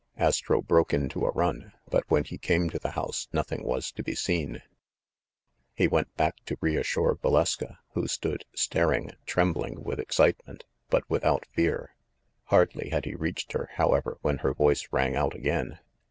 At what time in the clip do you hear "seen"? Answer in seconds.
4.15-4.63